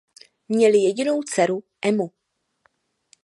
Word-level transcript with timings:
Měli 0.47 0.77
jedinou 0.77 1.23
dceru 1.23 1.63
Emmu. 1.81 2.11